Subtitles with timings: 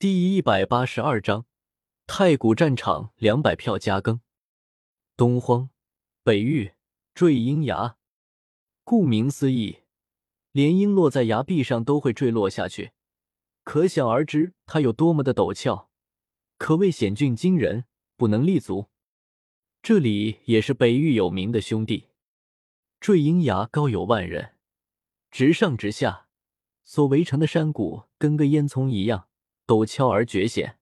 [0.00, 1.44] 第一百八十二章
[2.06, 4.22] 太古战场两百票加更。
[5.14, 5.68] 东荒
[6.22, 6.72] 北域
[7.12, 7.98] 坠鹰崖，
[8.82, 9.80] 顾名思义，
[10.52, 12.92] 连鹰落在崖壁上都会坠落下去，
[13.62, 15.90] 可想而知它有多么的陡峭，
[16.56, 17.84] 可谓险峻惊人，
[18.16, 18.86] 不能立足。
[19.82, 22.08] 这里也是北域有名的兄弟。
[23.00, 24.54] 坠鹰崖高有万人，
[25.30, 26.28] 直上直下，
[26.84, 29.26] 所围成的山谷跟个烟囱一样。
[29.70, 30.80] 陡峭而绝险，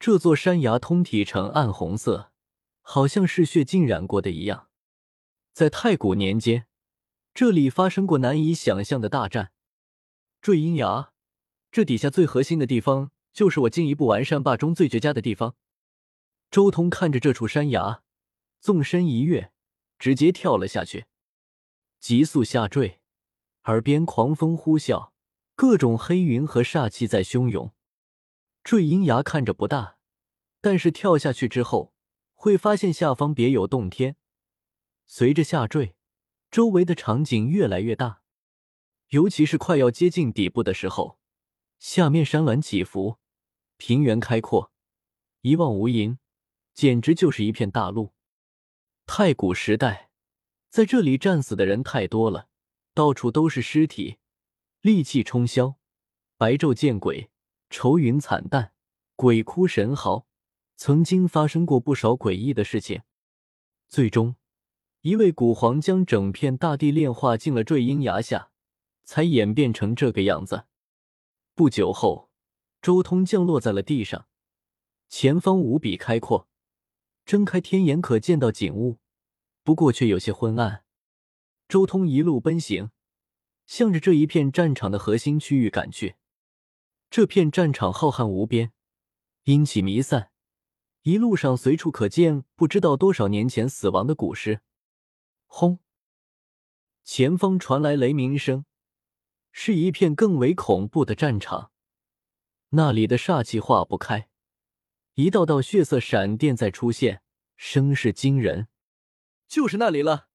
[0.00, 2.32] 这座山崖通体呈暗红色，
[2.80, 4.68] 好像是血浸染过的一样。
[5.52, 6.66] 在太古年间，
[7.32, 9.52] 这里发生过难以想象的大战。
[10.42, 11.12] 坠阴崖，
[11.70, 15.54] 这底下最核心的地方，就是我进一步完善霸中最绝佳的地方。
[16.50, 18.02] 周通看着这处山崖，
[18.58, 19.52] 纵身一跃，
[19.96, 21.06] 直接跳了下去，
[22.00, 22.98] 急速下坠，
[23.66, 25.12] 耳边狂风呼啸，
[25.54, 27.72] 各种黑云和煞气在汹涌。
[28.64, 29.98] 坠阴崖看着不大，
[30.62, 31.92] 但是跳下去之后，
[32.32, 34.16] 会发现下方别有洞天。
[35.04, 35.94] 随着下坠，
[36.50, 38.22] 周围的场景越来越大，
[39.08, 41.18] 尤其是快要接近底部的时候，
[41.78, 43.18] 下面山峦起伏，
[43.76, 44.72] 平原开阔，
[45.42, 46.16] 一望无垠，
[46.72, 48.14] 简直就是一片大陆。
[49.04, 50.10] 太古时代，
[50.70, 52.48] 在这里战死的人太多了，
[52.94, 54.16] 到处都是尸体，
[54.80, 55.74] 戾气冲霄，
[56.38, 57.30] 白昼见鬼。
[57.76, 58.72] 愁云惨淡，
[59.16, 60.28] 鬼哭神嚎，
[60.76, 63.02] 曾经发生过不少诡异的事情。
[63.88, 64.36] 最终，
[65.00, 68.52] 一位古皇将整片大地炼化进了坠鹰崖下，
[69.02, 70.66] 才演变成这个样子。
[71.56, 72.30] 不久后，
[72.80, 74.28] 周通降落在了地上，
[75.08, 76.46] 前方无比开阔，
[77.26, 79.00] 睁开天眼可见到景物，
[79.64, 80.84] 不过却有些昏暗。
[81.66, 82.92] 周通一路奔行，
[83.66, 86.14] 向着这一片战场的核心区域赶去。
[87.16, 88.72] 这片战场浩瀚无边，
[89.44, 90.32] 阴气弥散，
[91.02, 94.62] 一路上随处可见不知道多少年前死亡的古尸。
[95.46, 95.78] 轰！
[97.04, 98.64] 前方传来雷鸣声，
[99.52, 101.70] 是一片更为恐怖的战场，
[102.70, 104.28] 那里的煞气化不开，
[105.14, 107.22] 一道道血色闪电在出现，
[107.54, 108.66] 声势惊人。
[109.46, 110.26] 就是那里了。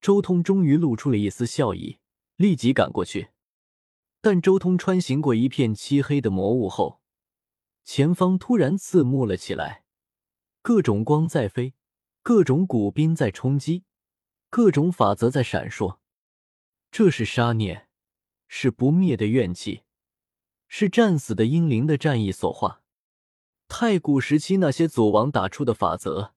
[0.00, 1.98] 周通终于露出了一丝笑意，
[2.36, 3.32] 立即赶过去。
[4.20, 7.00] 但周通穿行过一片漆黑的魔雾后，
[7.84, 9.84] 前方突然刺目了起来，
[10.60, 11.74] 各种光在飞，
[12.22, 13.84] 各种古兵在冲击，
[14.50, 15.98] 各种法则在闪烁。
[16.90, 17.88] 这是杀念，
[18.46, 19.84] 是不灭的怨气，
[20.68, 22.82] 是战死的英灵的战意所化。
[23.68, 26.34] 太古时期那些祖王打出的法则，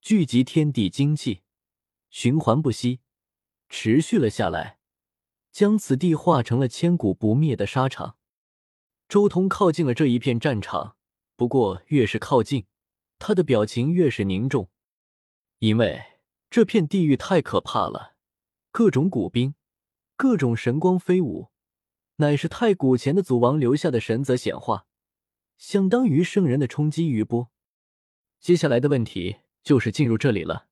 [0.00, 1.42] 聚集天地精气，
[2.10, 3.00] 循环不息，
[3.68, 4.80] 持续了下来。
[5.52, 8.16] 将此地化成了千古不灭的沙场。
[9.06, 10.96] 周通靠近了这一片战场，
[11.36, 12.64] 不过越是靠近，
[13.18, 14.70] 他的表情越是凝重，
[15.58, 16.02] 因为
[16.48, 18.14] 这片地域太可怕了，
[18.70, 19.54] 各种古兵，
[20.16, 21.50] 各种神光飞舞，
[22.16, 24.86] 乃是太古前的祖王留下的神则显化，
[25.58, 27.50] 相当于圣人的冲击余波。
[28.40, 30.68] 接下来的问题就是进入这里了。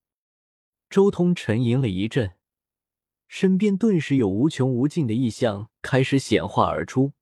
[0.88, 2.39] 周通沉吟了一阵。
[3.32, 7.12] 身边顿时有无穷无尽的意象开始显化而出，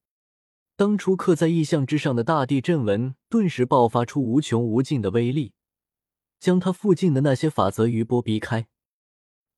[0.74, 5.52] 当初刻在意象之上的大地阵纹顿时爆发出无穷无尽的威力，
[6.40, 8.68] 将他附近的那些法则余波逼开。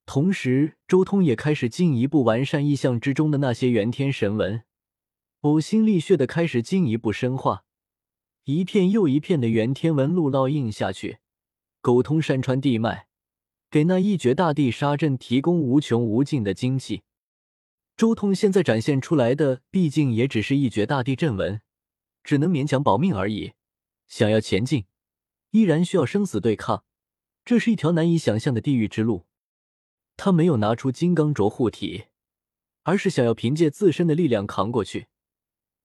[0.05, 4.65] 同时，周通也开始进一步完善意象之中的那些元天神纹，
[5.43, 7.63] 呕心沥血的开始进一步深化，
[8.43, 11.19] 一片又一片的元天纹路烙印下去，
[11.81, 13.07] 沟通山川地脉。
[13.71, 17.03] 给那一绝大地杀阵提供无穷无尽的精气。
[17.97, 21.61] 周通现在展现出来的，毕竟也只是一绝大地阵纹，
[22.25, 23.53] 只能勉强保命而已。
[24.09, 24.87] 想要前进，
[25.51, 26.85] 依然需要生死对抗，
[27.45, 29.27] 这是一条难以想象的地狱之路。
[30.17, 32.07] 他没有拿出金刚镯护体，
[32.83, 35.07] 而是想要凭借自身的力量扛过去。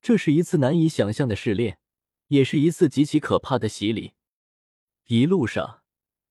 [0.02, 1.78] 这是一次难以想象的试炼，
[2.29, 4.14] 也是一次极其可怕的洗礼。
[5.05, 5.84] 一路上。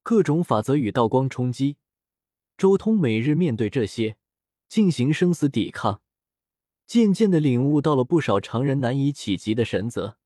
[0.04, 1.78] 各种法则与道光冲击，
[2.58, 4.18] 周通每日面对这些，
[4.68, 6.02] 进行生死抵抗，
[6.86, 10.18] 渐渐的领悟到了不少常人难以企及的神则。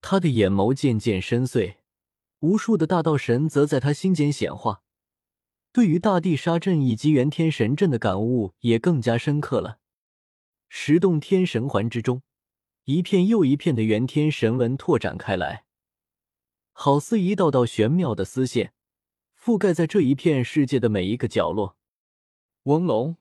[0.00, 1.76] 他的眼眸渐渐深邃，
[2.40, 4.82] 无数的大道神则在他心间显化。
[5.72, 9.78] 对于大地杀阵以及元天神阵的感悟也更加深刻了。
[10.68, 12.22] 十洞天神环之中，
[12.86, 15.64] 一片又一片的元天神纹拓展开来，
[16.72, 18.72] 好似一道道玄妙的丝线。
[19.46, 21.76] 覆盖在这一片世界的每一个角落。
[22.64, 23.16] 翁龙，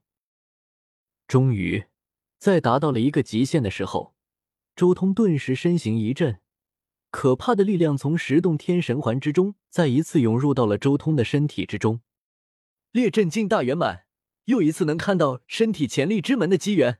[1.27, 1.85] 终于
[2.39, 4.15] 在达到了一个极限的时候，
[4.75, 6.41] 周通顿时身形一震，
[7.11, 12.01] 可怕的力量从十洞天神环之中再一次涌入到了周通的身体之中。
[12.89, 14.07] 列阵境大圆满，
[14.45, 16.99] 又一次能看到身体潜力之门的机缘。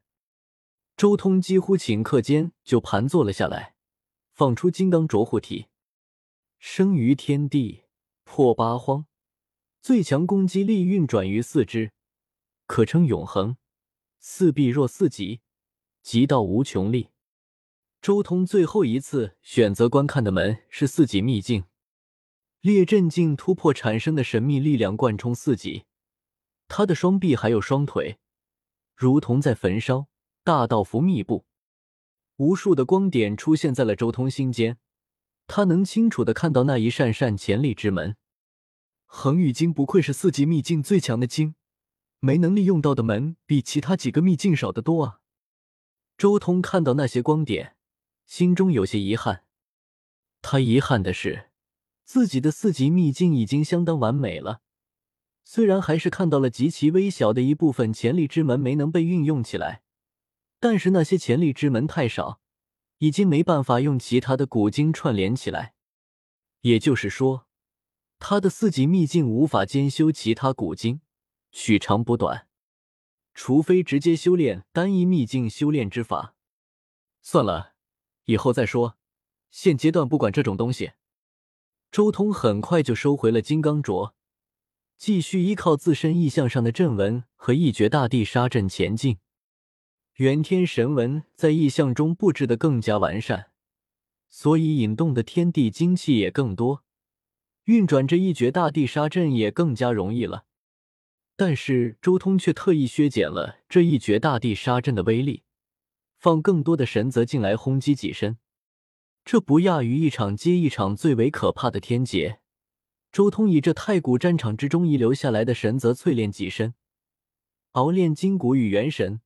[0.96, 3.74] 周通几乎顷刻间就盘坐了下来，
[4.32, 5.66] 放出金刚镯护体，
[6.60, 7.86] 生于天地，
[8.24, 9.08] 破八荒，
[9.86, 11.92] 最强攻击力运转于四肢，
[12.66, 13.56] 可称永恒。
[14.18, 15.42] 四臂若四极，
[16.02, 17.10] 极到无穷力。
[18.02, 21.66] 周通最后一次选择观看的门是四级秘境，
[22.62, 25.86] 列阵境突破产生的神秘力量贯冲四级，
[26.68, 28.18] 他的双臂还有双腿，
[28.96, 30.08] 如同在焚烧。
[30.44, 31.46] 大道符密布，
[32.38, 34.80] 无数的光点出现在了周通心间。
[35.46, 38.18] 他能清楚的看到那一扇扇潜力之门。
[39.06, 41.56] 恒宇经不愧是四级秘境最强的经，
[42.20, 45.20] 没能利用到的门比其他几个秘境少得多啊！
[46.18, 47.76] 周通看到那些光点，
[48.26, 49.44] 心中有些遗憾。
[50.42, 51.50] 他遗憾的是，
[52.04, 54.62] 自己的四级秘境已经相当完美了，
[55.44, 59.84] 虽然还是看到了极其微小的一部分潜力之门没能被运用起来。
[60.60, 62.40] 但是那些潜力之门太少，
[63.00, 65.74] 已经没办法用其他的古经串联起来。
[66.62, 67.48] 也就是说，
[68.28, 71.00] 他的四级秘境无法兼修其他古经，
[71.52, 72.48] 取长补短，
[73.36, 76.34] 除非直接修炼单一秘境修炼之法。
[77.22, 77.76] 算了，
[78.24, 78.98] 以后再说，
[79.52, 80.94] 现阶段不管这种东西。
[81.92, 84.14] 周通很快就收回了金刚镯，
[84.98, 89.20] 继续依靠自身意象上的阵纹和一绝大地杀阵前进。
[90.16, 93.52] 元天神纹在意象中布置的更加完善，
[94.28, 96.84] 所以引动的天地精气也更多，
[97.66, 100.46] 运转这一绝大地杀阵也更加容易了。
[101.36, 105.44] 但是周通却特意削减了这一绝大地杀阵的威力，
[106.18, 108.38] 放更多的神则进来轰击己身，
[109.26, 112.40] 这不亚于一场接一场最为可怕的天劫。
[113.12, 116.74] 周通以这太古战场之中遗留下来的神则淬炼己身，
[117.72, 119.22] 熬炼筋骨与元神。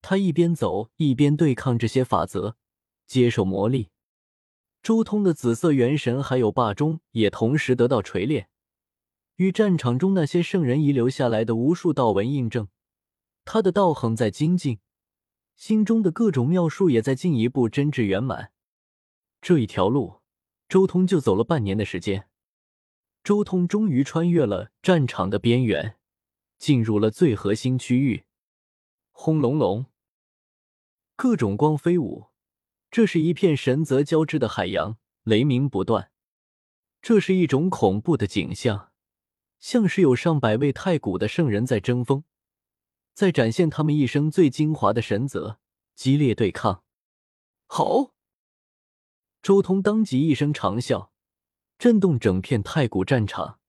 [0.00, 2.56] 他一边走一边对抗这些法则，
[3.06, 3.88] 接受磨砺。
[4.86, 8.48] 周通的紫色元神还有霸中也同时得到锤炼，
[9.34, 12.68] 与战场中那些圣人遗留下来的无数道纹印证。
[13.44, 14.78] 他的道行在精进，
[15.56, 18.52] 心中的各种妙术也在进一步真挚圆满。
[19.40, 20.20] 这一条路，
[20.68, 22.28] 周通就走了半年的时间。
[23.24, 25.96] 周通终于穿越了战场的边缘，
[26.58, 28.22] 进入了最核心区域。
[29.10, 29.86] 轰隆隆！
[31.16, 32.26] 各种光飞舞，
[32.96, 36.10] 这是一片神泽交织的海洋，雷鸣不断。
[37.02, 38.90] 这是一种恐怖的景象，
[39.58, 42.24] 像是有上百位太古的圣人在争锋，
[43.12, 45.60] 在展现他们一生最精华的神泽，
[45.94, 46.84] 激烈对抗。
[47.66, 48.14] 好！
[49.42, 51.10] 周通当即一声长啸，
[51.76, 53.60] 震动整片太古战场，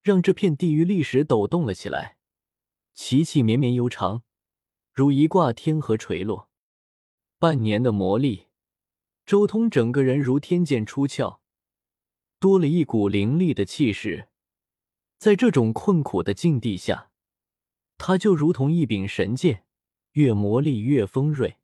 [0.00, 2.18] 让这片地域历史抖动了起来，
[2.94, 4.22] 奇气绵绵悠长，
[4.92, 6.48] 如一挂天河垂落。
[7.40, 8.44] 半年的磨砺，
[9.30, 11.38] 周通整个人如天剑出鞘，
[12.40, 14.26] 多了一股凌厉的气势。
[15.18, 17.12] 在这种困苦的境地下，
[17.96, 19.64] 他就如同一柄神剑，
[20.14, 21.58] 越磨砺越锋锐。